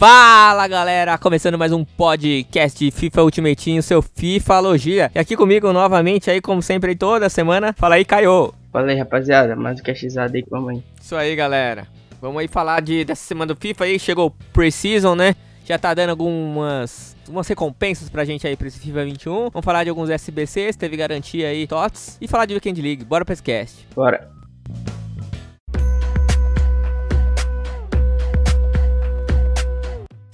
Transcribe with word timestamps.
Fala 0.00 0.66
galera, 0.66 1.18
começando 1.18 1.58
mais 1.58 1.72
um 1.72 1.84
podcast 1.84 2.82
de 2.82 2.90
FIFA 2.90 3.22
Ultimate 3.22 3.64
Team, 3.66 3.82
seu 3.82 4.00
FIFA 4.00 4.58
Logia. 4.60 5.10
E 5.14 5.18
aqui 5.18 5.36
comigo 5.36 5.70
novamente 5.74 6.30
aí, 6.30 6.40
como 6.40 6.62
sempre, 6.62 6.96
toda 6.96 7.28
semana. 7.28 7.74
Fala 7.74 7.96
aí, 7.96 8.04
Caio. 8.06 8.54
Fala 8.72 8.90
aí, 8.90 8.98
rapaziada, 8.98 9.54
mais 9.54 9.78
um 9.78 9.82
castizado 9.82 10.34
aí, 10.34 10.42
vamos 10.50 10.70
aí. 10.70 10.82
Isso 10.98 11.14
aí, 11.14 11.36
galera. 11.36 11.86
Vamos 12.18 12.40
aí 12.40 12.48
falar 12.48 12.80
de, 12.80 13.04
dessa 13.04 13.22
semana 13.22 13.52
do 13.52 13.60
FIFA 13.60 13.84
aí, 13.84 13.98
chegou 13.98 14.28
o 14.28 14.30
Pre-Season, 14.54 15.14
né? 15.14 15.36
Já 15.66 15.78
tá 15.78 15.92
dando 15.92 16.08
algumas 16.08 17.14
umas 17.28 17.46
recompensas 17.46 18.08
pra 18.08 18.24
gente 18.24 18.46
aí 18.46 18.56
pra 18.56 18.68
esse 18.68 18.80
FIFA 18.80 19.04
21. 19.04 19.50
Vamos 19.50 19.64
falar 19.66 19.84
de 19.84 19.90
alguns 19.90 20.08
SBCs, 20.08 20.76
teve 20.76 20.96
garantia 20.96 21.48
aí, 21.48 21.66
TOTS. 21.66 22.16
E 22.22 22.26
falar 22.26 22.46
de 22.46 22.54
Weekend 22.54 22.80
League. 22.80 23.04
Bora 23.04 23.22
pra 23.22 23.34
esse 23.34 23.42
cast. 23.42 23.86
Bora. 23.94 24.39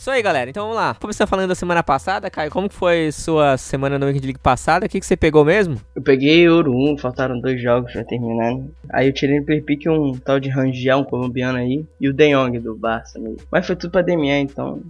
Isso 0.06 0.12
aí, 0.12 0.22
galera. 0.22 0.48
Então 0.48 0.62
vamos 0.62 0.76
lá. 0.76 0.94
Começando 1.00 1.26
falando 1.26 1.48
da 1.48 1.56
semana 1.56 1.82
passada, 1.82 2.30
Caio, 2.30 2.48
como 2.48 2.68
que 2.68 2.76
foi 2.76 3.10
sua 3.10 3.56
semana 3.56 3.98
no 3.98 4.06
Weekend 4.06 4.24
League 4.24 4.38
passada? 4.38 4.86
O 4.86 4.88
que, 4.88 5.00
que 5.00 5.04
você 5.04 5.16
pegou 5.16 5.44
mesmo? 5.44 5.80
Eu 5.96 6.00
peguei 6.00 6.48
Ouro 6.48 6.72
1, 6.72 6.98
faltaram 6.98 7.40
dois 7.40 7.60
jogos 7.60 7.90
pra 7.92 8.04
terminar. 8.04 8.54
né? 8.54 8.64
Aí 8.92 9.08
eu 9.08 9.12
tirei 9.12 9.40
no 9.40 9.44
Perpique 9.44 9.88
um 9.88 10.16
tal 10.16 10.38
de 10.38 10.48
Rangel, 10.48 10.98
um 10.98 11.04
colombiano 11.04 11.58
aí, 11.58 11.84
e 12.00 12.08
o 12.08 12.12
De 12.12 12.30
Jong 12.32 12.56
do 12.60 12.76
Barça. 12.76 13.18
Mas 13.50 13.66
foi 13.66 13.74
tudo 13.74 13.90
pra 13.90 14.02
DME, 14.02 14.28
então. 14.42 14.80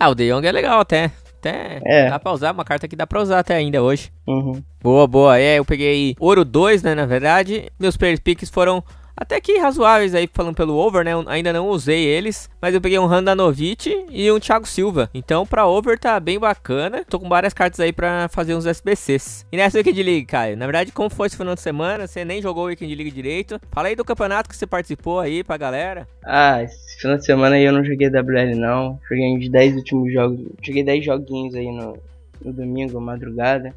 Ah, 0.00 0.08
o 0.08 0.16
De 0.16 0.28
Jong 0.32 0.44
é 0.44 0.50
legal 0.50 0.80
até. 0.80 1.12
Até 1.38 1.80
É. 1.86 2.10
dá 2.10 2.18
pra 2.18 2.32
usar, 2.32 2.50
uma 2.50 2.64
carta 2.64 2.88
que 2.88 2.96
dá 2.96 3.06
pra 3.06 3.22
usar 3.22 3.38
até 3.38 3.54
ainda 3.54 3.80
hoje. 3.80 4.10
Uhum. 4.26 4.60
Boa, 4.82 5.06
boa. 5.06 5.38
É, 5.38 5.60
eu 5.60 5.64
peguei 5.64 6.16
ouro 6.18 6.44
2, 6.44 6.82
né, 6.82 6.92
na 6.92 7.06
verdade. 7.06 7.70
Meus 7.78 7.96
player 7.96 8.20
picks 8.20 8.50
foram 8.50 8.82
até 9.16 9.40
que 9.40 9.58
razoáveis 9.58 10.14
aí, 10.14 10.28
falando 10.30 10.54
pelo 10.54 10.76
over, 10.76 11.04
né? 11.04 11.14
Eu 11.14 11.24
ainda 11.26 11.52
não 11.52 11.68
usei 11.68 12.04
eles, 12.04 12.50
mas 12.60 12.74
eu 12.74 12.80
peguei 12.80 12.98
um 12.98 13.06
Randanovic 13.06 14.04
e 14.10 14.30
um 14.30 14.38
Thiago 14.38 14.66
Silva. 14.66 15.08
Então, 15.14 15.46
pra 15.46 15.66
over 15.66 15.98
tá 15.98 16.20
bem 16.20 16.38
bacana. 16.38 17.02
Tô 17.08 17.18
com 17.18 17.28
várias 17.28 17.54
cartas 17.54 17.80
aí 17.80 17.92
pra 17.92 18.28
fazer 18.28 18.54
uns 18.54 18.66
SBCs. 18.66 19.46
E 19.50 19.56
nessa 19.56 19.78
Weekend 19.78 20.02
League, 20.02 20.26
Caio, 20.26 20.56
na 20.56 20.66
verdade, 20.66 20.92
como 20.92 21.08
foi 21.08 21.28
esse 21.28 21.36
final 21.36 21.54
de 21.54 21.62
semana? 21.62 22.06
Você 22.06 22.24
nem 22.24 22.42
jogou 22.42 22.64
o 22.64 22.66
Weekend 22.66 22.94
League 22.94 23.10
direito. 23.10 23.58
Fala 23.72 23.88
aí 23.88 23.96
do 23.96 24.04
campeonato 24.04 24.48
que 24.48 24.56
você 24.56 24.66
participou 24.66 25.18
aí 25.18 25.42
pra 25.42 25.56
galera. 25.56 26.06
Ah, 26.22 26.62
esse 26.62 27.00
final 27.00 27.16
de 27.16 27.24
semana 27.24 27.56
aí 27.56 27.64
eu 27.64 27.72
não 27.72 27.84
joguei 27.84 28.08
WL 28.08 28.54
não. 28.54 29.00
Joguei 29.08 29.34
uns 29.34 29.48
10 29.48 29.76
últimos 29.76 30.12
jogos. 30.12 30.40
Joguei 30.62 30.84
10 30.84 31.04
joguinhos 31.04 31.54
aí 31.54 31.72
no, 31.72 31.96
no 32.44 32.52
domingo, 32.52 33.00
madrugada. 33.00 33.74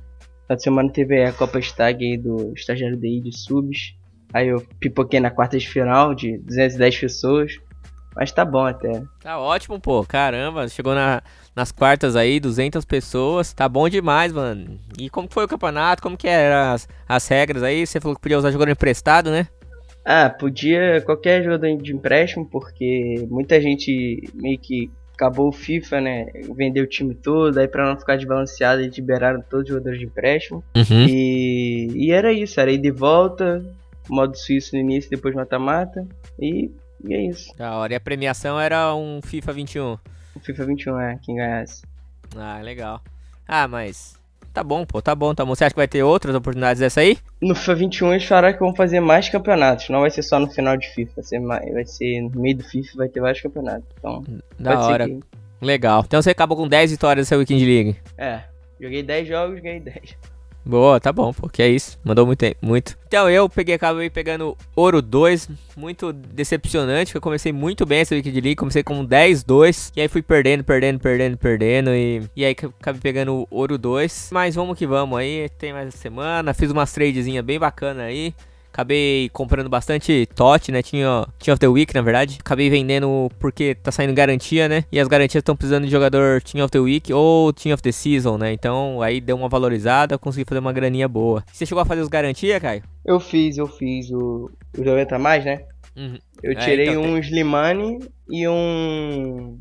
De 0.50 0.64
semana 0.64 0.90
teve 0.90 1.24
a 1.24 1.32
Copa 1.32 1.62
Stag 1.62 2.04
aí 2.04 2.18
do 2.18 2.52
estagiário 2.56 2.98
DI 2.98 3.22
de 3.22 3.38
subs. 3.38 3.94
Aí 4.34 4.48
eu 4.48 4.66
pipoquei 4.80 5.20
na 5.20 5.32
quarta 5.32 5.58
de 5.58 5.68
final 5.68 6.14
de 6.14 6.38
210 6.40 7.00
pessoas. 7.00 7.60
Mas 8.16 8.32
tá 8.32 8.44
bom 8.44 8.66
até. 8.66 9.02
Tá 9.22 9.40
ótimo, 9.40 9.80
pô. 9.80 10.04
Caramba, 10.04 10.68
chegou 10.68 10.94
na, 10.94 11.22
nas 11.56 11.72
quartas 11.72 12.16
aí, 12.16 12.40
200 12.40 12.84
pessoas. 12.84 13.54
Tá 13.54 13.70
bom 13.70 13.88
demais, 13.88 14.34
mano. 14.34 14.80
E 14.98 15.10
como 15.10 15.28
foi 15.32 15.46
o 15.46 15.48
campeonato? 15.48 16.02
Como 16.02 16.18
que 16.18 16.28
eram 16.28 16.74
as, 16.74 16.88
as 17.08 17.28
regras 17.28 17.64
aí? 17.64 17.86
Você 17.86 18.00
falou 18.00 18.16
que 18.16 18.22
podia 18.22 18.38
usar 18.38 18.52
jogador 18.52 18.72
emprestado, 18.72 19.32
né? 19.32 19.48
Ah, 20.04 20.30
podia 20.30 21.02
qualquer 21.06 21.44
jogador 21.44 21.78
de 21.78 21.94
empréstimo, 21.94 22.46
porque 22.46 23.28
muita 23.30 23.62
gente 23.62 24.28
meio 24.34 24.58
que 24.58 24.92
acabou 25.14 25.50
o 25.50 25.54
FIFA, 25.54 26.02
né? 26.02 26.26
Vendeu 26.56 26.86
o 26.86 26.88
time 26.88 27.14
todo, 27.14 27.58
aí 27.58 27.68
pra 27.68 27.86
não 27.86 28.00
ficar 28.00 28.16
desbalanceado, 28.16 28.82
eles 28.82 28.96
liberaram 28.96 29.44
todos 29.50 29.66
os 29.66 29.70
jogadores 29.70 30.00
de 30.00 30.06
empréstimo. 30.06 30.64
Uhum. 30.76 31.06
E, 31.08 31.88
e 31.94 32.12
era 32.12 32.32
isso, 32.32 32.60
era 32.60 32.72
ir 32.72 32.78
de 32.78 32.90
volta, 32.90 33.64
modo 34.10 34.36
suíço 34.38 34.76
no 34.76 34.82
início, 34.82 35.10
depois 35.10 35.34
mata-mata. 35.36 36.06
E, 36.40 36.72
e 37.04 37.14
é 37.14 37.22
isso. 37.28 37.54
Da 37.58 37.76
hora. 37.78 37.94
E 37.94 37.96
a 37.96 38.00
premiação 38.00 38.60
era 38.60 38.94
um 38.96 39.22
FIFA 39.22 39.54
21. 39.54 39.94
O 40.36 40.40
FIFA 40.42 40.66
21 40.66 41.00
é 41.00 41.20
quem 41.22 41.36
ganhasse. 41.36 41.84
Ah, 42.36 42.60
legal. 42.62 43.02
Ah, 43.48 43.68
mas. 43.68 44.18
Tá 44.54 44.64
bom, 44.64 44.84
pô, 44.86 45.02
tá 45.02 45.14
bom, 45.14 45.34
tá 45.34 45.46
bom. 45.46 45.54
Você 45.56 45.64
acha 45.64 45.74
que 45.74 45.80
vai 45.80 45.88
ter 45.88 46.02
outras 46.04 46.34
oportunidades 46.36 46.80
dessa 46.80 47.02
aí? 47.02 47.18
No 47.42 47.54
FIFA 47.56 47.76
21 47.76 48.12
eles 48.14 48.26
falaram 48.26 48.54
que 48.54 48.60
vão 48.60 48.76
fazer 48.76 49.00
mais 49.00 49.30
campeonatos, 49.30 49.90
não 49.90 50.02
vai 50.02 50.10
ser 50.10 50.24
só 50.24 50.40
no 50.40 50.50
final 50.50 50.76
de 50.76 50.88
FIFA, 50.90 51.12
vai 51.16 51.24
ser, 51.24 51.40
mais, 51.40 51.72
vai 51.74 51.86
ser 51.86 52.22
no 52.22 52.42
meio 52.42 52.58
do 52.58 52.64
FIFA, 52.64 52.98
vai 52.98 53.08
ter 53.10 53.20
vários 53.22 53.42
campeonatos. 53.42 53.88
Então, 53.98 54.24
Da 54.60 54.80
hora. 54.80 55.06
que- 55.08 55.20
Legal. 55.62 56.04
Então 56.06 56.22
você 56.22 56.32
acabou 56.32 56.58
com 56.58 56.68
10 56.68 56.90
vitórias 56.92 57.28
nessa 57.28 57.38
Weekend 57.38 57.64
League. 57.66 57.98
É, 58.18 58.42
joguei 58.82 59.04
10 59.04 59.28
jogos, 59.28 59.60
ganhei 59.60 59.80
10. 59.80 60.16
Boa, 60.66 61.00
tá 61.00 61.12
bom, 61.12 61.34
pô, 61.34 61.50
que 61.50 61.62
é 61.62 61.68
isso. 61.68 61.98
Mandou 62.04 62.26
muito, 62.26 62.46
muito. 62.62 62.98
Então 63.08 63.30
eu 63.30 63.50
peguei, 63.50 63.76
acabei 63.76 64.10
pegando 64.10 64.56
Ouro 64.76 65.02
2, 65.02 65.50
muito 65.76 66.14
decepcionante, 66.14 67.08
porque 67.08 67.18
eu 67.18 67.22
comecei 67.22 67.52
muito 67.52 67.86
bem 67.86 68.02
essa 68.02 68.14
Weekend 68.14 68.40
League, 68.40 68.56
comecei 68.56 68.84
com 68.84 69.06
10-2, 69.06 69.92
e 69.96 70.02
aí 70.02 70.08
fui 70.08 70.22
perdendo, 70.22 70.64
perdendo, 70.64 71.00
perdendo, 71.00 71.38
perdendo, 71.38 71.90
e, 71.92 72.22
e 72.36 72.46
aí 72.46 72.52
acabei 72.52 73.02
pegando 73.02 73.48
Ouro 73.50 73.78
2. 73.78 74.30
Mas 74.32 74.54
vamos 74.54 74.78
que 74.78 74.86
vamos 74.86 75.18
aí, 75.18 75.50
tem 75.58 75.74
mais 75.74 75.88
essa 75.88 75.98
semana, 75.98 76.54
fiz 76.54 76.70
umas 76.70 76.92
tradezinhas 76.92 77.44
bem 77.44 77.58
bacana 77.58 78.04
aí. 78.04 78.36
Acabei 78.80 79.28
comprando 79.34 79.70
bastante 79.70 80.26
TOT, 80.34 80.72
né? 80.72 80.82
Tinha 80.82 81.28
Team 81.38 81.54
of 81.54 81.60
the 81.60 81.68
Week, 81.68 81.94
na 81.94 82.02
verdade. 82.02 82.38
Acabei 82.40 82.70
vendendo 82.70 83.30
porque 83.38 83.76
tá 83.76 83.92
saindo 83.92 84.14
garantia, 84.14 84.70
né? 84.70 84.86
E 84.90 84.98
as 84.98 85.08
garantias 85.10 85.42
estão 85.42 85.54
precisando 85.54 85.84
de 85.84 85.92
jogador 85.92 86.42
Team 86.42 86.64
of 86.64 86.72
the 86.72 86.80
Week 86.80 87.12
ou 87.12 87.52
Team 87.52 87.74
of 87.74 87.84
the 87.84 87.92
Season, 87.92 88.38
né? 88.38 88.54
Então 88.54 89.02
aí 89.02 89.20
deu 89.20 89.36
uma 89.36 89.50
valorizada, 89.50 90.18
consegui 90.18 90.48
fazer 90.48 90.60
uma 90.60 90.72
graninha 90.72 91.10
boa. 91.10 91.44
Você 91.52 91.66
chegou 91.66 91.82
a 91.82 91.86
fazer 91.86 92.00
os 92.00 92.08
garantia, 92.08 92.58
Caio? 92.58 92.82
Eu 93.06 93.20
fiz, 93.20 93.58
eu 93.58 93.68
fiz 93.68 94.10
o, 94.12 94.50
o 94.78 94.82
90 94.82 95.14
a 95.14 95.20
mais, 95.20 95.44
né? 95.44 95.60
Uhum. 95.98 96.18
Eu 96.42 96.54
É, 96.54 96.56
tirei 96.56 96.88
então 96.88 97.04
um 97.04 97.18
Slimane 97.18 98.00
e 98.30 98.48
um 98.48 99.60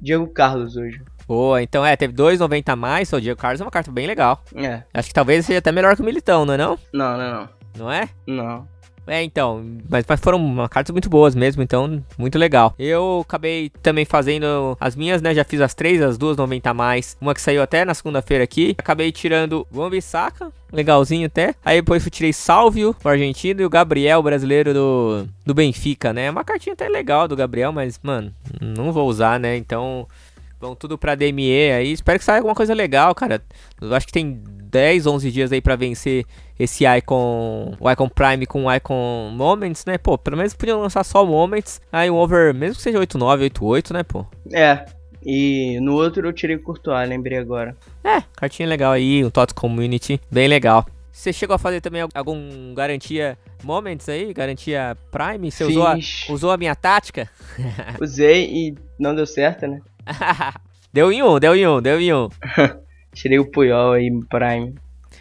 Diego 0.00 0.28
Carlos 0.28 0.76
hoje. 0.76 1.02
Boa, 1.26 1.60
então 1.60 1.84
é, 1.84 1.96
teve 1.96 2.14
2,90 2.14 2.68
a 2.68 2.76
mais. 2.76 3.12
O 3.12 3.20
Diego 3.20 3.40
Carlos 3.40 3.60
é 3.60 3.64
uma 3.64 3.70
carta 3.72 3.90
bem 3.90 4.06
legal. 4.06 4.40
É, 4.54 4.84
Acho 4.94 5.08
que 5.08 5.14
talvez 5.14 5.44
seja 5.44 5.58
até 5.58 5.72
melhor 5.72 5.96
que 5.96 6.02
o 6.02 6.04
Militão, 6.04 6.46
não 6.46 6.54
é 6.54 6.56
não? 6.56 6.78
não, 6.94 7.18
não, 7.18 7.34
não. 7.34 7.59
Não 7.76 7.90
é? 7.90 8.08
Não. 8.26 8.66
É, 9.06 9.24
então, 9.24 9.64
mas, 9.88 10.04
mas 10.08 10.20
foram 10.20 10.68
cartas 10.68 10.92
muito 10.92 11.10
boas 11.10 11.34
mesmo, 11.34 11.62
então, 11.62 12.00
muito 12.16 12.38
legal. 12.38 12.74
Eu 12.78 13.22
acabei 13.26 13.70
também 13.82 14.04
fazendo 14.04 14.76
as 14.78 14.94
minhas, 14.94 15.20
né? 15.20 15.34
Já 15.34 15.42
fiz 15.42 15.60
as 15.60 15.74
três, 15.74 16.00
as 16.00 16.16
duas 16.16 16.36
90 16.36 16.70
a 16.70 16.74
mais. 16.74 17.16
Uma 17.20 17.34
que 17.34 17.40
saiu 17.40 17.60
até 17.60 17.84
na 17.84 17.92
segunda-feira 17.92 18.44
aqui. 18.44 18.74
Acabei 18.78 19.10
tirando 19.10 19.66
o 19.72 19.82
Ambissaca, 19.82 20.52
legalzinho 20.72 21.26
até. 21.26 21.56
Aí 21.64 21.80
depois 21.80 22.04
eu 22.04 22.10
tirei 22.10 22.32
Salvio, 22.32 22.94
o 23.02 23.08
argentino, 23.08 23.60
e 23.60 23.64
o 23.64 23.70
Gabriel, 23.70 24.20
o 24.20 24.22
brasileiro 24.22 24.72
do, 24.72 25.26
do 25.44 25.54
Benfica, 25.54 26.12
né? 26.12 26.30
Uma 26.30 26.44
cartinha 26.44 26.74
até 26.74 26.88
legal 26.88 27.26
do 27.26 27.34
Gabriel, 27.34 27.72
mas, 27.72 27.98
mano, 28.02 28.32
não 28.60 28.92
vou 28.92 29.08
usar, 29.08 29.40
né? 29.40 29.56
Então, 29.56 30.06
vão 30.60 30.76
tudo 30.76 30.96
pra 30.96 31.16
DME 31.16 31.72
aí. 31.72 31.92
Espero 31.92 32.18
que 32.18 32.24
saia 32.24 32.38
alguma 32.38 32.54
coisa 32.54 32.74
legal, 32.74 33.12
cara. 33.14 33.42
Eu 33.80 33.92
acho 33.92 34.06
que 34.06 34.12
tem 34.12 34.40
10, 34.70 35.06
11 35.06 35.30
dias 35.32 35.50
aí 35.50 35.60
pra 35.60 35.74
vencer 35.74 36.24
esse 36.60 36.84
Icon, 36.84 37.74
o 37.80 37.90
Icon 37.90 38.08
Prime 38.10 38.44
com 38.44 38.66
o 38.66 38.74
Icon 38.74 39.30
Moments, 39.32 39.86
né? 39.86 39.96
Pô, 39.96 40.18
pelo 40.18 40.36
menos 40.36 40.52
podiam 40.52 40.78
lançar 40.78 41.02
só 41.04 41.24
Moments. 41.24 41.80
Aí 41.90 42.10
um 42.10 42.16
over, 42.16 42.52
mesmo 42.52 42.76
que 42.76 42.82
seja 42.82 42.98
89, 42.98 43.44
88, 43.44 43.94
né, 43.94 44.02
pô? 44.02 44.26
É. 44.52 44.84
E 45.24 45.78
no 45.80 45.94
outro 45.94 46.28
eu 46.28 46.32
tirei 46.34 46.56
o 46.56 46.62
Courtois, 46.62 47.08
lembrei 47.08 47.38
agora. 47.38 47.74
É, 48.04 48.22
cartinha 48.36 48.68
legal 48.68 48.92
aí, 48.92 49.24
um 49.24 49.30
TOTS 49.30 49.54
Community, 49.54 50.20
bem 50.30 50.48
legal. 50.48 50.84
Você 51.10 51.32
chegou 51.32 51.54
a 51.54 51.58
fazer 51.58 51.80
também 51.80 52.06
algum 52.14 52.74
garantia 52.74 53.38
Moments 53.64 54.08
aí? 54.08 54.32
Garantia 54.32 54.96
Prime? 55.10 55.50
Você 55.50 55.64
usou 55.64 55.86
a, 55.86 55.96
usou 56.28 56.50
a 56.50 56.58
minha 56.58 56.74
tática? 56.74 57.28
usei 58.00 58.44
e 58.44 58.74
não 58.98 59.14
deu 59.14 59.26
certo, 59.26 59.66
né? 59.66 59.80
deu 60.92 61.10
em 61.10 61.22
um, 61.22 61.38
deu 61.38 61.56
em 61.56 61.66
um, 61.66 61.80
deu 61.80 61.98
em 61.98 62.12
um. 62.12 62.28
Tirei 63.14 63.38
o 63.38 63.50
Puyol 63.50 63.92
aí, 63.92 64.10
Prime. 64.28 64.74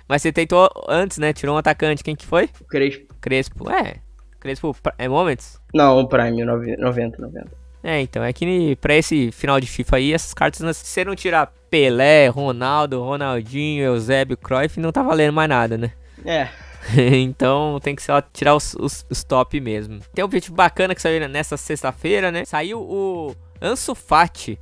Mas 0.10 0.24
você 0.24 0.34
tentou 0.34 0.68
antes, 0.88 1.20
né? 1.20 1.32
Tirou 1.32 1.56
um 1.56 1.60
atacante. 1.60 2.04
Quem 2.04 2.16
que 2.16 2.26
foi? 2.26 2.50
O 2.60 2.66
Crespo. 2.66 3.14
Crespo. 3.22 3.72
É. 3.72 3.98
Crespo 4.40 4.76
é 4.98 5.08
Moments? 5.08 5.62
Não, 5.74 6.00
o 6.00 6.08
Prime, 6.08 6.44
nove- 6.44 6.76
90, 6.76 7.22
90. 7.22 7.52
É, 7.84 8.02
então, 8.02 8.24
é 8.24 8.34
que 8.34 8.76
pra 8.78 8.96
esse 8.96 9.32
final 9.32 9.60
de 9.60 9.68
FIFA 9.68 9.98
aí, 9.98 10.14
essas 10.14 10.34
cartas, 10.34 10.78
se 10.78 10.86
você 10.86 11.06
não 11.06 11.16
tirar 11.16 11.54
Pelé, 11.70 12.28
Ronaldo, 12.28 13.02
Ronaldinho, 13.02 13.84
Eusébio, 13.86 14.36
Cruyff, 14.36 14.80
não 14.80 14.92
tá 14.92 15.02
valendo 15.04 15.32
mais 15.34 15.48
nada, 15.48 15.78
né? 15.78 15.92
É, 16.26 16.50
então 17.14 17.80
tem 17.82 17.96
que 17.96 18.02
só 18.02 18.22
tirar 18.22 18.56
os, 18.56 18.74
os, 18.74 19.06
os 19.10 19.24
top 19.24 19.60
mesmo. 19.62 20.00
Tem 20.14 20.26
um 20.26 20.28
vídeo 20.28 20.54
bacana 20.54 20.96
que 20.96 21.02
saiu 21.02 21.28
nessa 21.30 21.56
sexta-feira, 21.56 22.32
né? 22.32 22.44
Saiu 22.46 22.82
o 22.82 23.36
Ansu 23.62 23.94
Fati. 23.96 24.60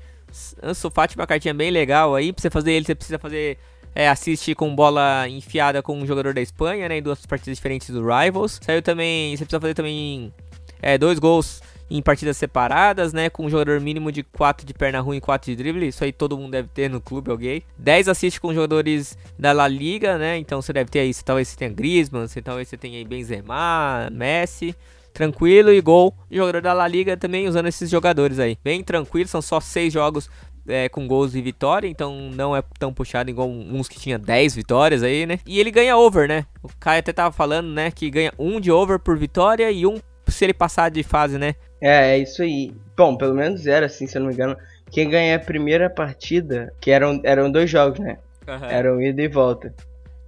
Ansu 0.62 0.92
Fati 0.92 1.16
uma 1.16 1.26
cartinha 1.28 1.54
bem 1.54 1.72
legal 1.72 2.14
aí. 2.14 2.34
Pra 2.34 2.42
você 2.42 2.50
fazer 2.50 2.72
ele, 2.74 2.86
você 2.86 2.94
precisa 2.96 3.18
fazer. 3.18 3.58
É, 4.00 4.08
assiste 4.08 4.54
com 4.54 4.76
bola 4.76 5.28
enfiada 5.28 5.82
com 5.82 5.98
um 5.98 6.06
jogador 6.06 6.32
da 6.32 6.40
Espanha, 6.40 6.88
né? 6.88 7.00
Em 7.00 7.02
duas 7.02 7.26
partidas 7.26 7.58
diferentes 7.58 7.90
do 7.90 8.06
Rivals. 8.06 8.60
Saiu 8.62 8.80
também. 8.80 9.36
Você 9.36 9.44
precisa 9.44 9.60
fazer 9.60 9.74
também 9.74 10.32
é, 10.80 11.00
dois 11.00 11.18
gols 11.18 11.64
em 11.90 12.00
partidas 12.00 12.38
separadas, 12.38 13.12
né? 13.12 13.28
Com 13.28 13.48
um 13.48 13.50
jogador 13.50 13.82
mínimo 13.82 14.12
de 14.12 14.22
4 14.22 14.68
de 14.68 14.72
perna 14.72 15.00
ruim 15.00 15.18
e 15.18 15.20
4 15.20 15.50
de 15.50 15.56
drible. 15.56 15.88
Isso 15.88 16.04
aí 16.04 16.12
todo 16.12 16.38
mundo 16.38 16.52
deve 16.52 16.68
ter 16.68 16.92
no 16.92 17.02
clube, 17.02 17.32
alguém. 17.32 17.64
10 17.76 18.10
assists 18.10 18.38
com 18.38 18.54
jogadores 18.54 19.18
da 19.40 19.52
La 19.52 19.68
Liga, 19.68 20.20
né? 20.20 20.38
Então 20.38 20.62
você 20.62 20.72
deve 20.72 20.92
ter 20.92 21.00
aí, 21.00 21.12
talvez 21.26 21.48
você 21.48 21.58
tenha 21.58 21.72
Griezmann, 21.72 22.28
você, 22.28 22.40
talvez 22.40 22.68
você 22.68 22.78
tenha 22.78 23.00
aí 23.00 23.04
Benzema, 23.04 24.10
Messi. 24.12 24.76
tranquilo 25.12 25.72
e 25.72 25.82
gol. 25.82 26.16
Jogador 26.30 26.62
da 26.62 26.72
La 26.72 26.88
Liga 26.88 27.18
também 27.18 27.48
usando 27.48 27.66
esses 27.66 27.90
jogadores 27.90 28.38
aí. 28.38 28.60
Bem 28.64 28.84
tranquilo, 28.84 29.28
são 29.28 29.42
só 29.42 29.60
seis 29.60 29.92
jogos 29.92 30.30
é, 30.68 30.90
com 30.90 31.08
gols 31.08 31.36
e 31.36 31.42
vitória, 31.42 31.88
então 31.88 32.30
não 32.32 32.56
é 32.56 32.64
tão 32.80 32.94
puxado 32.94 33.30
igual 33.30 33.50
uns 33.50 33.88
que 33.88 34.00
tinha 34.00 34.18
10 34.18 34.56
vitórias 34.56 35.04
aí, 35.04 35.26
né? 35.26 35.40
E 35.46 35.60
ele 35.60 35.72
ganha 35.72 35.98
over, 35.98 36.28
né? 36.28 36.46
O 36.62 36.70
Caio 36.80 37.00
até 37.00 37.14
tava 37.14 37.32
falando, 37.32 37.70
né, 37.70 37.92
que 37.92 38.10
ganha 38.10 38.34
um 38.38 38.60
de 38.60 38.72
over 38.72 39.00
por 39.00 39.18
vitória 39.18 39.72
e 39.72 39.86
um 39.86 40.00
se 40.28 40.44
ele 40.44 40.54
passar 40.54 40.90
de 40.90 41.04
fase, 41.04 41.38
né? 41.38 41.56
É, 41.82 42.12
é 42.12 42.18
isso 42.18 42.42
aí. 42.42 42.74
Bom, 42.96 43.16
pelo 43.16 43.34
menos 43.34 43.66
era 43.66 43.86
assim, 43.86 44.08
se 44.08 44.18
eu 44.18 44.22
não 44.22 44.28
me 44.28 44.34
engano. 44.34 44.58
Quem 44.92 45.10
ganha 45.10 45.36
a 45.36 45.40
primeira 45.40 45.90
partida, 45.90 46.74
que 46.80 46.92
eram, 46.92 47.20
eram 47.24 47.52
dois 47.52 47.70
jogos, 47.70 48.00
né? 48.00 48.18
Uhum. 48.48 48.66
Eram 48.66 49.02
ida 49.02 49.22
e 49.22 49.28
volta. 49.28 49.74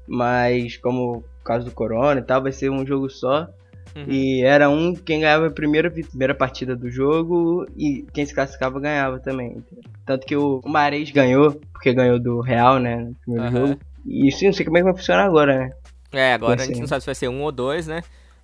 Mas 0.08 0.78
como 0.78 1.22
por 1.22 1.44
causa 1.44 1.66
do 1.66 1.72
corona 1.72 2.20
e 2.20 2.24
tal, 2.24 2.42
vai 2.42 2.52
ser 2.52 2.70
um 2.70 2.86
jogo 2.86 3.10
só. 3.10 3.48
Uhum. 3.96 4.06
E 4.08 4.44
era 4.44 4.70
um 4.70 4.94
quem 4.94 5.22
ganhava 5.22 5.48
a 5.48 5.52
primeira, 5.52 5.90
primeira 5.90 6.36
partida 6.36 6.76
do 6.76 6.90
jogo 6.90 7.66
e 7.76 8.06
quem 8.14 8.26
se 8.26 8.34
classificava 8.34 8.80
ganhava 8.80 9.20
também. 9.20 9.64
Tanto 10.06 10.26
que 10.26 10.36
o, 10.36 10.62
o 10.64 10.70
Mares 10.70 11.12
ganhou, 11.12 11.60
porque 11.74 11.94
ganhou 11.94 12.20
do 12.20 12.42
Real, 12.42 12.80
né? 12.80 12.98
No 12.98 13.16
primeiro 13.16 13.46
uhum. 13.46 13.68
jogo. 13.68 13.80
E 14.06 14.32
sim, 14.32 14.48
não 14.48 14.54
sei 14.54 14.66
como 14.66 14.78
é 14.78 14.82
que 14.82 14.86
vai 14.86 14.96
funcionar 14.96 15.26
agora, 15.26 15.58
né? 15.58 15.72
É, 16.12 16.34
agora 16.34 16.62
a 16.62 16.66
gente 16.66 16.80
não 16.80 16.88
sabe 16.88 17.02
se 17.02 17.06
vai 17.06 17.16
ser 17.16 17.28
um 17.28 17.42
ou 17.42 17.52
dois, 17.52 17.88
né? 17.88 18.02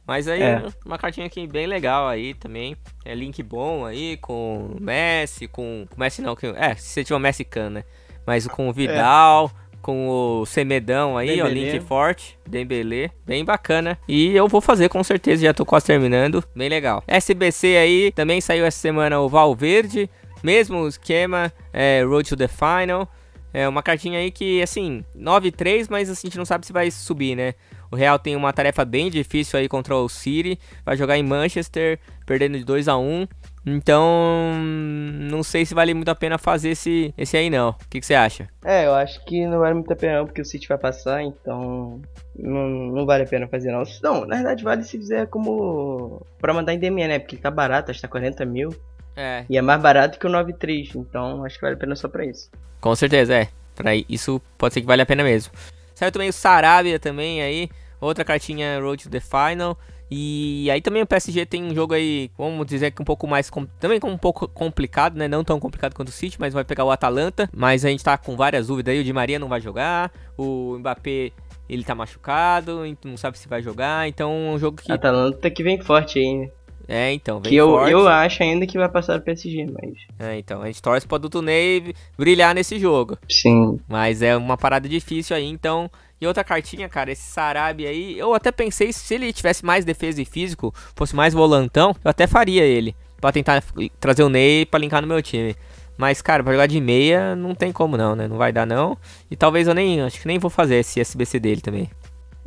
Mas 0.08 0.28
aí, 0.28 0.42
é. 0.42 0.64
uma 0.86 1.00
cartinha 1.00 1.26
aqui 1.26 1.48
bem 1.48 1.66
legal 1.66 2.08
aí 2.08 2.36
também. 2.36 2.78
É 3.04 3.16
link 3.16 3.42
bom 3.42 3.86
aí 3.86 4.18
com 4.18 4.76
Messi, 4.80 5.48
com. 5.48 5.88
Com 5.90 6.00
Messi 6.00 6.22
não, 6.22 6.36
que, 6.36 6.46
é, 6.48 6.76
se 6.76 6.90
você 6.90 7.04
tiver 7.04 7.16
o 7.16 7.20
Messi 7.20 7.44
Can, 7.44 7.72
né? 7.72 7.84
Mas 8.26 8.48
com 8.48 8.70
o 8.70 8.74
Vidal. 8.74 9.52
É 9.52 9.65
com 9.86 10.10
o 10.10 10.48
Semedão 10.48 11.16
aí, 11.16 11.28
Dembélé. 11.28 11.48
ó, 11.48 11.54
link 11.54 11.80
forte, 11.86 12.40
Dembele, 12.44 13.12
bem 13.24 13.46
bacana. 13.46 13.96
E 14.08 14.36
eu 14.36 14.48
vou 14.48 14.60
fazer 14.60 14.90
com 14.90 15.04
certeza, 15.04 15.44
já 15.44 15.54
tô 15.54 15.64
quase 15.64 15.86
terminando, 15.86 16.44
bem 16.56 16.68
legal. 16.68 17.04
SBC 17.06 17.78
aí, 17.78 18.12
também 18.12 18.42
saiu 18.42 18.66
essa 18.66 18.80
semana 18.80 19.20
o 19.20 19.30
Valverde, 19.30 20.10
mesmo 20.44 20.88
esquema, 20.88 21.54
é, 21.72 22.02
Road 22.04 22.28
to 22.28 22.36
the 22.36 22.48
Final. 22.48 23.08
É 23.54 23.70
uma 23.70 23.84
cartinha 23.84 24.18
aí 24.18 24.32
que, 24.32 24.60
assim, 24.60 25.06
9-3, 25.16 25.86
mas 25.88 26.10
assim, 26.10 26.28
a 26.28 26.30
gente 26.30 26.38
não 26.40 26.46
sabe 26.46 26.66
se 26.66 26.74
vai 26.74 26.90
subir, 26.90 27.36
né? 27.36 27.54
O 27.92 27.96
Real 27.96 28.18
tem 28.18 28.36
uma 28.36 28.52
tarefa 28.52 28.84
bem 28.84 29.12
difícil 29.12 29.60
aí 29.60 29.70
contra 29.70 29.96
o 29.96 30.10
City, 30.10 30.58
vai 30.84 30.98
jogar 30.98 31.16
em 31.16 31.24
Manchester, 31.24 32.00
perdendo 32.26 32.58
de 32.58 32.66
2 32.66 32.88
a 32.88 32.98
1 32.98 33.28
então, 33.66 34.54
não 34.56 35.42
sei 35.42 35.66
se 35.66 35.74
vale 35.74 35.94
muito 35.94 36.10
a 36.10 36.16
pena 36.16 36.38
fazer 36.38 36.70
esse, 36.70 37.14
esse 37.18 37.36
aí 37.36 37.50
não. 37.50 37.70
O 37.70 37.90
que, 37.90 38.00
que, 38.00 38.06
você 38.06 38.14
acha? 38.14 38.48
É, 38.64 38.86
eu 38.86 38.94
acho 38.94 39.24
que 39.26 39.46
não 39.48 39.60
vale 39.60 39.74
muito 39.74 39.92
a 39.92 39.96
pena 39.96 40.20
não, 40.20 40.26
porque 40.26 40.42
o 40.42 40.46
City 40.46 40.68
vai 40.68 40.78
passar, 40.78 41.24
então 41.24 42.00
não, 42.38 42.70
não 42.70 43.06
vale 43.06 43.24
a 43.24 43.28
pena 43.28 43.48
fazer 43.48 43.72
não. 43.72 43.84
Não, 44.04 44.26
na 44.26 44.36
verdade 44.36 44.64
vale 44.64 44.84
se 44.84 44.98
fizer 44.98 45.28
como 45.28 46.22
pra 46.40 46.54
mandar 46.54 46.74
em 46.74 46.80
DME, 46.80 47.08
né? 47.08 47.20
Porque 47.20 47.38
tá 47.38 47.50
barato, 47.50 47.90
acho 47.90 48.00
que 48.00 48.08
tá 48.08 48.12
40 48.12 48.46
mil. 48.46 48.70
É. 49.16 49.46
E 49.50 49.58
é 49.58 49.62
mais 49.62 49.82
barato 49.82 50.20
que 50.20 50.28
o 50.28 50.30
93, 50.30 50.96
então 50.96 51.44
acho 51.44 51.56
que 51.56 51.62
vale 51.62 51.76
a 51.76 51.80
pena 51.80 51.96
só 51.96 52.08
pra 52.08 52.26
isso. 52.26 52.52
Com 52.80 52.96
certeza, 52.96 53.34
é. 53.34 53.48
Pra 53.76 53.96
isso 53.96 54.42
pode 54.58 54.74
ser 54.74 54.82
que 54.82 54.88
vale 54.88 55.02
a 55.02 55.06
pena 55.06 55.24
mesmo. 55.24 55.52
Saiu 55.96 56.12
também 56.12 56.30
o 56.30 56.34
Sarabia 56.34 57.00
também 57.00 57.42
aí, 57.42 57.70
outra 58.00 58.24
cartinha 58.24 58.80
Road 58.80 59.04
to 59.04 59.10
the 59.10 59.20
Final. 59.20 59.78
E 60.10 60.70
aí 60.70 60.82
também 60.82 61.02
o 61.02 61.08
PSG 61.08 61.46
tem 61.46 61.64
um 61.64 61.74
jogo 61.74 61.94
aí, 61.94 62.30
vamos 62.38 62.66
dizer 62.68 62.92
que 62.92 63.02
um 63.02 63.06
pouco 63.06 63.26
mais, 63.28 63.50
também 63.80 64.00
um 64.04 64.18
pouco 64.18 64.48
complicado, 64.48 65.18
né? 65.18 65.28
Não 65.28 65.44
tão 65.44 65.60
complicado 65.60 65.96
quanto 65.96 66.10
o 66.10 66.12
City, 66.12 66.40
mas 66.40 66.54
vai 66.54 66.64
pegar 66.64 66.84
o 66.84 66.92
Atalanta. 66.92 67.50
Mas 67.52 67.84
a 67.84 67.90
gente 67.90 68.04
tá 68.04 68.18
com 68.18 68.36
várias 68.36 68.68
dúvidas 68.68 68.94
aí, 68.94 69.02
o 69.02 69.04
Di 69.04 69.12
Maria 69.12 69.40
não 69.40 69.50
vai 69.50 69.60
jogar, 69.60 70.12
o 70.38 70.78
Mbappé 70.78 71.32
ele 71.68 71.84
tá 71.84 71.96
machucado, 71.96 72.84
não 73.04 73.18
sabe 73.18 73.40
se 73.40 73.48
vai 73.48 73.62
jogar, 73.62 74.08
então 74.08 74.32
é 74.32 74.52
um 74.52 74.60
jogo 74.60 74.78
que... 74.80 74.92
Atalanta 74.92 75.50
que 75.50 75.64
vem 75.64 75.82
forte 75.82 76.20
aí, 76.20 76.38
né? 76.38 76.50
É, 76.88 77.12
então, 77.12 77.40
vem 77.40 77.50
que 77.50 77.56
eu, 77.56 77.70
forte. 77.70 77.92
eu 77.92 78.08
acho 78.08 78.44
ainda 78.44 78.68
que 78.68 78.78
vai 78.78 78.88
passar 78.88 79.18
o 79.18 79.22
PSG, 79.22 79.66
mas... 79.66 79.94
É, 80.20 80.38
então, 80.38 80.62
a 80.62 80.68
gente 80.68 80.80
torce 80.82 81.08
pro 81.08 81.18
Dudu 81.18 81.42
Ney 81.42 81.96
brilhar 82.16 82.54
nesse 82.54 82.78
jogo. 82.78 83.18
Sim. 83.28 83.80
Mas 83.88 84.22
é 84.22 84.38
uma 84.38 84.56
parada 84.56 84.88
difícil 84.88 85.36
aí, 85.36 85.46
então 85.46 85.90
e 86.20 86.26
outra 86.26 86.44
cartinha, 86.44 86.88
cara, 86.88 87.12
esse 87.12 87.24
Sarabi 87.24 87.86
aí, 87.86 88.18
eu 88.18 88.34
até 88.34 88.52
pensei 88.52 88.94
se 88.94 89.14
ele 89.14 89.34
tivesse 89.34 89.66
mais 89.66 89.84
defesa 89.84 90.22
e 90.22 90.26
físico, 90.26 90.74
fosse 90.96 91.16
mais 91.16 91.34
volantão, 91.34 91.96
eu 92.04 92.10
até 92.10 92.26
faria 92.26 92.64
ele. 92.64 92.96
Pra 93.20 93.32
tentar 93.32 93.64
trazer 94.00 94.24
o 94.24 94.30
Ney 94.30 94.66
pra 94.66 94.80
linkar 94.80 95.02
no 95.02 95.08
meu 95.08 95.22
time. 95.22 95.56
Mas, 95.98 96.22
cara, 96.22 96.44
pra 96.44 96.54
jogar 96.54 96.68
de 96.68 96.80
meia, 96.80 97.36
não 97.36 97.56
tem 97.56 97.72
como 97.72 97.98
não, 97.98 98.16
né? 98.16 98.28
Não 98.28 98.38
vai 98.38 98.52
dar 98.52 98.66
não. 98.66 98.98
E 99.32 99.36
talvez 99.36 99.68
eu 99.68 99.74
nem, 99.74 100.02
acho 100.02 100.20
que 100.20 100.28
nem 100.28 100.38
vou 100.38 100.50
fazer 100.50 100.76
esse 100.76 101.00
SBC 101.00 101.40
dele 101.40 101.62
também. 101.62 101.90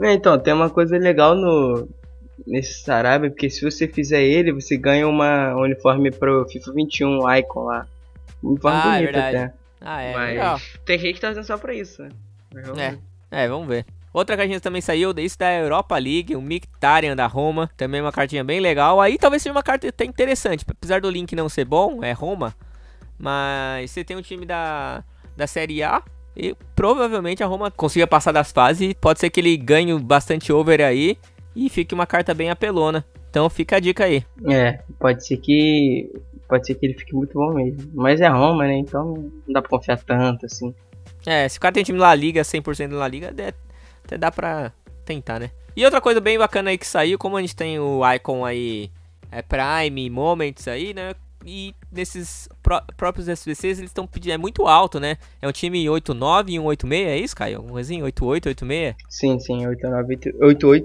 É, 0.01 0.13
então, 0.13 0.39
tem 0.39 0.53
uma 0.53 0.71
coisa 0.71 0.97
legal 0.97 1.35
no 1.35 1.89
nesse 2.47 2.83
Sarabia, 2.83 3.31
porque 3.31 3.51
se 3.51 3.63
você 3.63 3.89
fizer 3.89 4.23
ele, 4.23 4.53
você 4.53 4.77
ganha 4.77 5.09
uma 5.09 5.55
um 5.57 5.63
uniforme 5.63 6.11
pro 6.11 6.47
FIFA 6.49 6.73
21 6.73 7.35
Icon 7.39 7.65
lá. 7.65 7.87
Um 8.43 8.51
uniforme 8.51 8.81
ah, 8.83 8.97
é 8.97 9.01
bonito 9.01 9.17
é 9.19 9.29
até. 9.29 9.55
Ah, 9.81 10.03
é, 10.03 10.15
Mas 10.15 10.29
legal. 10.31 10.61
tem 10.85 10.99
gente 10.99 11.15
que 11.15 11.21
tá 11.21 11.31
usando 11.31 11.45
só 11.45 11.59
pra 11.59 11.75
isso, 11.75 12.03
né? 12.03 12.11
É. 12.77 12.99
É, 13.31 13.49
vamos 13.49 13.69
ver. 13.69 13.85
Outra 14.13 14.37
cartinha 14.37 14.61
também 14.61 14.81
saiu, 14.81 15.13
isso 15.19 15.39
da 15.39 15.53
Europa 15.53 15.97
League, 15.99 16.35
o 16.35 16.41
Mictarian 16.41 17.15
da 17.15 17.27
Roma, 17.27 17.71
também 17.77 18.01
uma 18.01 18.11
cartinha 18.11 18.43
bem 18.43 18.59
legal. 18.59 19.01
Aí 19.01 19.19
talvez 19.19 19.43
seja 19.43 19.53
uma 19.53 19.63
carta 19.63 19.89
até 19.89 20.05
interessante, 20.05 20.65
apesar 20.69 21.01
do 21.01 21.11
link 21.11 21.37
não 21.37 21.49
ser 21.49 21.65
bom, 21.65 22.03
é 22.03 22.13
Roma, 22.13 22.55
mas 23.19 23.91
você 23.91 24.03
tem 24.03 24.17
um 24.17 24.23
time 24.23 24.47
da, 24.47 25.05
da 25.37 25.47
Série 25.47 25.83
A 25.83 26.03
e 26.37 26.57
provavelmente 26.75 27.43
a 27.43 27.47
Roma 27.47 27.71
consiga 27.71 28.07
passar 28.07 28.33
das 28.33 28.51
fases 28.51 28.95
pode 28.95 29.21
ser 29.21 29.29
que 29.29 29.41
ele 29.41 29.57
ganhe 29.57 29.97
bastante 29.99 30.53
over 30.53 30.81
aí 30.81 31.19
e 31.55 31.69
fique 31.69 31.95
uma 31.95 32.07
carta 32.07 32.33
bem 32.33 32.51
apelona. 32.51 33.05
Então 33.29 33.51
fica 33.51 33.77
a 33.77 33.81
dica 33.81 34.05
aí. 34.05 34.25
É, 34.47 34.81
pode 34.99 35.27
ser 35.27 35.37
que 35.37 36.11
pode 36.49 36.67
ser 36.67 36.77
que 36.77 36.87
ele 36.87 36.95
fique 36.95 37.15
muito 37.15 37.35
bom 37.35 37.53
mesmo, 37.53 37.91
mas 37.93 38.21
é 38.21 38.29
Roma, 38.29 38.65
né? 38.67 38.79
Então 38.79 39.31
não 39.47 39.53
dá 39.53 39.61
pra 39.61 39.69
confiar 39.69 39.99
tanto 39.99 40.47
assim. 40.47 40.75
É, 41.27 41.49
se 41.49 41.59
o 41.59 41.61
cara 41.61 41.73
tem 41.73 41.83
um 41.83 41.85
time 41.85 41.99
La 41.99 42.15
Liga, 42.15 42.43
100% 42.43 42.93
La 42.93 43.09
Liga, 43.09 43.29
até 43.29 44.19
dá 44.19 44.31
pra 44.31 44.73
tentar, 45.05 45.39
né? 45.39 45.51
E 45.77 45.85
outra 45.85 46.01
coisa 46.01 46.21
bem 46.21 46.39
bacana 46.39 46.71
aí 46.71 46.79
que 46.79 46.87
saiu, 46.87 47.19
como 47.19 47.37
a 47.37 47.41
gente 47.41 47.55
tem 47.55 47.79
o 47.79 48.01
Icon 48.15 48.45
aí, 48.45 48.91
é 49.31 49.43
Prime, 49.43 50.11
Moments 50.11 50.67
aí, 50.67 50.93
né? 50.95 51.15
E 51.45 51.75
nesses 51.91 52.49
pró 52.63 52.81
próprios 52.97 53.29
SBCs 53.29 53.79
eles 53.79 53.91
estão 53.91 54.07
pedindo, 54.07 54.33
é 54.33 54.39
muito 54.39 54.67
alto, 54.67 54.99
né? 54.99 55.17
É 55.41 55.49
um 55.49 55.53
time 55.53 55.85
8-9 55.85 56.51
e 56.51 56.59
um 56.59 56.65
8-6, 56.65 57.07
é 57.07 57.17
isso, 57.17 57.37
Caio? 57.37 57.57
Alguma 57.57 57.75
coisinha? 57.75 58.05
8-8, 58.05 58.55
8-6? 58.55 58.95
Sim, 59.09 59.39
sim, 59.39 59.65
8-8 59.65 60.33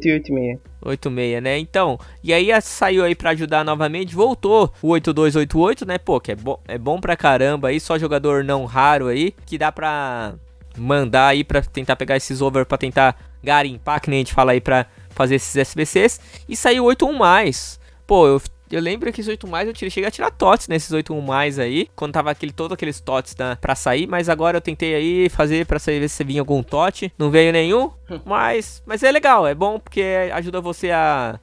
e 0.06 0.20
8-6. 0.20 0.60
8-6, 0.86 1.42
né? 1.42 1.58
Então, 1.58 1.98
e 2.24 2.34
aí 2.34 2.50
saiu 2.62 3.04
aí 3.04 3.16
pra 3.16 3.32
ajudar 3.32 3.64
novamente, 3.64 4.16
voltou 4.16 4.74
o 4.82 4.90
8-2-8-8, 4.90 5.86
né? 5.86 5.98
Pô, 5.98 6.20
que 6.20 6.32
é, 6.32 6.36
bo 6.36 6.60
é 6.68 6.78
bom 6.78 7.00
pra 7.00 7.16
caramba 7.16 7.70
aí, 7.70 7.80
só 7.80 7.98
jogador 7.98 8.44
não 8.44 8.66
raro 8.66 9.07
aí, 9.07 9.33
que 9.45 9.57
dá 9.57 9.72
pra 9.72 10.36
mandar 10.78 11.28
aí 11.28 11.44
pra 11.44 11.62
tentar 11.62 11.95
pegar 11.95 12.18
esses 12.18 12.42
over, 12.42 12.66
pra 12.66 12.78
tentar 12.78 13.16
garimpar, 13.44 14.02
que 14.02 14.10
nem 14.10 14.19
a 14.19 14.22
gente 14.22 14.33
fala 14.33 14.54
aí 14.54 14.62
pra 14.62 14.86
fazer 15.10 15.36
esses 15.36 15.56
SBCs. 15.56 16.19
E 16.48 16.56
saiu 16.56 16.86
8-1 16.86 17.14
mais. 17.14 17.80
Pô, 18.06 18.28
eu 18.28 18.42
eu 18.75 18.81
lembro 18.81 19.11
que 19.11 19.21
esses 19.21 19.30
8 19.30 19.47
mais 19.47 19.68
eu 19.68 19.73
tirei, 19.73 19.89
cheguei 19.89 20.07
a 20.07 20.11
tirar 20.11 20.31
TOTS 20.31 20.68
nesses 20.68 20.92
8 20.92 21.13
mais 21.21 21.59
aí, 21.59 21.89
quando 21.95 22.13
tava 22.13 22.31
aquele, 22.31 22.51
todos 22.51 22.73
aqueles 22.73 22.99
TOTS 22.99 23.35
da, 23.35 23.56
pra 23.56 23.75
sair, 23.75 24.07
mas 24.07 24.30
agora 24.30 24.57
eu 24.57 24.61
tentei 24.61 24.95
aí 24.95 25.30
fazer 25.30 25.65
pra 25.65 25.80
sair, 25.80 25.99
ver 25.99 26.09
se 26.09 26.23
vinha 26.23 26.42
algum 26.42 26.63
TOT, 26.63 27.11
não 27.18 27.30
veio 27.30 27.51
nenhum, 27.51 27.92
mas, 28.25 28.81
mas 28.85 29.03
é 29.03 29.11
legal, 29.11 29.45
é 29.45 29.53
bom 29.53 29.80
porque 29.80 30.03
ajuda 30.33 30.61
você 30.61 30.92
a, 30.92 31.39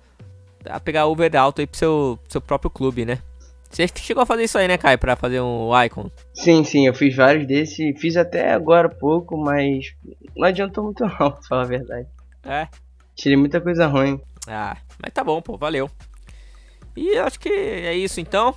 a 0.65 0.81
pegar 0.81 1.07
over 1.07 1.37
alto 1.37 1.61
aí 1.61 1.67
pro 1.67 1.79
seu, 1.79 2.19
seu 2.29 2.41
próprio 2.41 2.71
clube, 2.71 3.05
né? 3.05 3.19
Você 3.71 3.87
chegou 3.97 4.23
a 4.23 4.27
fazer 4.27 4.45
isso 4.45 4.59
aí, 4.59 4.67
né, 4.67 4.77
Kai, 4.77 4.99
pra 4.99 5.15
fazer 5.15 5.41
um 5.41 5.71
Icon? 5.85 6.11
Sim, 6.35 6.65
sim, 6.65 6.89
eu 6.89 6.95
fiz 6.95 7.15
vários 7.15 7.47
desses, 7.47 7.99
fiz 8.01 8.17
até 8.17 8.53
agora 8.53 8.89
pouco, 8.89 9.37
mas 9.37 9.95
não 10.37 10.49
adiantou 10.49 10.85
muito 10.85 11.05
não, 11.21 11.31
pra 11.31 11.43
falar 11.49 11.63
a 11.63 11.67
verdade. 11.67 12.09
É? 12.45 12.67
Tirei 13.15 13.37
muita 13.37 13.61
coisa 13.61 13.87
ruim. 13.87 14.21
Ah, 14.49 14.77
mas 15.01 15.13
tá 15.13 15.23
bom, 15.23 15.41
pô, 15.41 15.57
valeu. 15.57 15.89
E 16.97 17.17
acho 17.17 17.39
que 17.39 17.49
é 17.49 17.95
isso 17.95 18.21
então. 18.21 18.55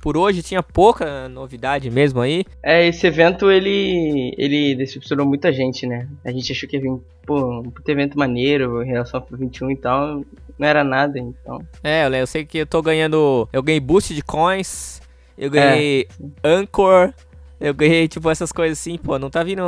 Por 0.00 0.16
hoje 0.16 0.42
tinha 0.42 0.62
pouca 0.62 1.28
novidade 1.28 1.90
mesmo 1.90 2.20
aí. 2.20 2.44
É, 2.62 2.86
esse 2.86 3.06
evento 3.06 3.50
ele 3.50 4.32
ele 4.38 4.74
decepcionou 4.74 5.26
muita 5.26 5.52
gente, 5.52 5.86
né? 5.86 6.08
A 6.24 6.30
gente 6.30 6.52
achou 6.52 6.68
que 6.68 6.76
ia 6.76 6.82
vir, 6.82 7.00
pô, 7.24 7.60
um 7.60 7.72
evento 7.88 8.16
maneiro 8.18 8.82
em 8.82 8.86
relação 8.86 9.20
ao 9.20 9.36
21 9.36 9.70
e 9.70 9.76
tal. 9.76 10.24
Não 10.58 10.68
era 10.68 10.84
nada, 10.84 11.18
então. 11.18 11.60
É, 11.82 12.06
eu 12.08 12.26
sei 12.26 12.44
que 12.44 12.58
eu 12.58 12.66
tô 12.66 12.80
ganhando. 12.80 13.48
Eu 13.52 13.62
ganhei 13.62 13.80
boost 13.80 14.14
de 14.14 14.22
coins, 14.22 15.02
eu 15.36 15.50
ganhei 15.50 16.06
é. 16.44 16.48
Anchor, 16.48 17.12
eu 17.58 17.72
ganhei, 17.74 18.06
tipo, 18.06 18.30
essas 18.30 18.52
coisas 18.52 18.78
assim, 18.78 18.98
pô, 18.98 19.18
não 19.18 19.30
tá 19.30 19.42
vindo 19.42 19.62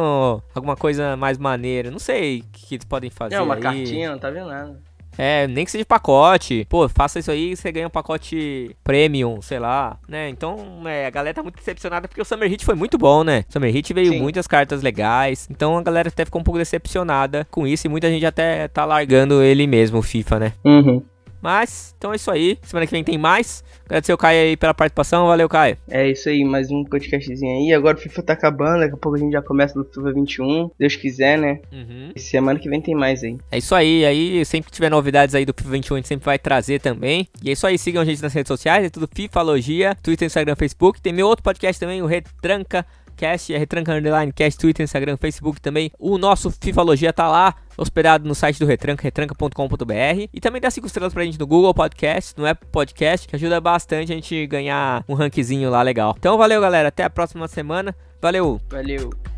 alguma 0.54 0.76
coisa 0.76 1.16
mais 1.16 1.38
maneira. 1.38 1.90
Não 1.90 1.98
sei 1.98 2.40
o 2.40 2.42
que, 2.52 2.66
que 2.66 2.74
eles 2.76 2.84
podem 2.84 3.10
fazer. 3.10 3.34
É, 3.34 3.40
uma 3.40 3.54
aí. 3.54 3.60
cartinha, 3.60 4.12
não 4.12 4.18
tá 4.18 4.30
vendo 4.30 4.46
nada. 4.48 4.80
É, 5.18 5.48
nem 5.48 5.64
que 5.64 5.70
seja 5.70 5.84
pacote. 5.84 6.64
Pô, 6.68 6.88
faça 6.88 7.18
isso 7.18 7.30
aí 7.30 7.50
e 7.52 7.56
você 7.56 7.72
ganha 7.72 7.88
um 7.88 7.90
pacote 7.90 8.74
premium, 8.84 9.42
sei 9.42 9.58
lá, 9.58 9.98
né? 10.08 10.28
Então, 10.28 10.56
é, 10.86 11.06
a 11.06 11.10
galera 11.10 11.34
tá 11.34 11.42
muito 11.42 11.56
decepcionada 11.56 12.06
porque 12.06 12.22
o 12.22 12.24
Summer 12.24 12.48
Hit 12.48 12.64
foi 12.64 12.76
muito 12.76 12.96
bom, 12.96 13.24
né? 13.24 13.44
O 13.48 13.52
Summer 13.52 13.72
Hit 13.72 13.92
veio 13.92 14.12
Sim. 14.12 14.20
muitas 14.20 14.46
cartas 14.46 14.80
legais. 14.80 15.48
Então 15.50 15.76
a 15.76 15.82
galera 15.82 16.08
até 16.08 16.24
ficou 16.24 16.40
um 16.40 16.44
pouco 16.44 16.58
decepcionada 16.58 17.46
com 17.50 17.66
isso 17.66 17.86
e 17.86 17.90
muita 17.90 18.08
gente 18.08 18.24
até 18.24 18.68
tá 18.68 18.84
largando 18.84 19.42
ele 19.42 19.66
mesmo, 19.66 19.98
o 19.98 20.02
FIFA, 20.02 20.38
né? 20.38 20.52
Uhum. 20.64 21.02
Mas, 21.40 21.94
então 21.96 22.12
é 22.12 22.16
isso 22.16 22.30
aí. 22.30 22.58
Semana 22.62 22.86
que 22.86 22.92
vem 22.92 23.04
tem 23.04 23.18
mais. 23.18 23.64
Agradecer 23.86 24.12
o 24.12 24.18
Caio 24.18 24.42
aí 24.42 24.56
pela 24.56 24.74
participação. 24.74 25.26
Valeu, 25.26 25.48
Caio. 25.48 25.78
É 25.88 26.10
isso 26.10 26.28
aí, 26.28 26.44
mais 26.44 26.70
um 26.70 26.84
podcastzinho 26.84 27.56
aí. 27.56 27.72
Agora 27.72 27.96
o 27.96 28.00
FIFA 28.00 28.22
tá 28.22 28.32
acabando, 28.34 28.80
daqui 28.80 28.94
a 28.94 28.96
pouco 28.98 29.16
a 29.16 29.20
gente 29.20 29.32
já 29.32 29.40
começa 29.40 29.78
no 29.78 29.84
FIFA 29.84 30.12
21. 30.12 30.70
Deus 30.78 30.96
quiser, 30.96 31.38
né? 31.38 31.60
Uhum. 31.72 32.12
E 32.14 32.20
semana 32.20 32.58
que 32.58 32.68
vem 32.68 32.80
tem 32.80 32.94
mais 32.94 33.22
aí. 33.22 33.38
É 33.50 33.58
isso 33.58 33.74
aí. 33.74 34.04
Aí, 34.04 34.44
sempre 34.44 34.70
que 34.70 34.74
tiver 34.74 34.90
novidades 34.90 35.34
aí 35.34 35.46
do 35.46 35.54
FIFA 35.56 35.70
21, 35.70 35.94
a 35.94 35.98
gente 35.98 36.08
sempre 36.08 36.24
vai 36.26 36.38
trazer 36.38 36.80
também. 36.80 37.28
E 37.42 37.48
é 37.48 37.52
isso 37.52 37.66
aí. 37.66 37.78
Sigam 37.78 38.02
a 38.02 38.04
gente 38.04 38.22
nas 38.22 38.34
redes 38.34 38.48
sociais. 38.48 38.84
É 38.84 38.90
tudo 38.90 39.08
FIFAlogia. 39.12 39.96
Twitter, 40.02 40.26
Instagram, 40.26 40.56
Facebook. 40.56 41.00
Tem 41.00 41.12
meu 41.12 41.26
outro 41.26 41.42
podcast 41.42 41.80
também, 41.80 42.02
o 42.02 42.06
Retranca 42.06 42.84
Cast, 43.18 43.52
Retranca 43.52 43.92
Underline 43.92 44.32
Cast, 44.32 44.58
Twitter, 44.58 44.84
Instagram, 44.84 45.16
Facebook 45.16 45.60
também. 45.60 45.90
O 45.98 46.16
nosso 46.16 46.50
Fifalogia 46.50 47.12
tá 47.12 47.28
lá, 47.28 47.56
hospedado 47.76 48.26
no 48.26 48.34
site 48.34 48.58
do 48.60 48.66
Retranca, 48.66 49.02
retranca.com.br. 49.02 50.28
E 50.32 50.40
também 50.40 50.60
dá 50.60 50.70
5 50.70 50.86
estrelas 50.86 51.12
pra 51.12 51.24
gente 51.24 51.38
no 51.38 51.46
Google 51.46 51.74
Podcast, 51.74 52.34
no 52.38 52.46
Apple 52.46 52.68
Podcast, 52.70 53.26
que 53.26 53.34
ajuda 53.34 53.60
bastante 53.60 54.12
a 54.12 54.14
gente 54.14 54.46
ganhar 54.46 55.04
um 55.08 55.14
rankzinho 55.14 55.68
lá 55.68 55.82
legal. 55.82 56.14
Então 56.16 56.38
valeu, 56.38 56.60
galera. 56.60 56.88
Até 56.88 57.02
a 57.02 57.10
próxima 57.10 57.48
semana. 57.48 57.94
Valeu! 58.22 58.60
Valeu! 58.70 59.37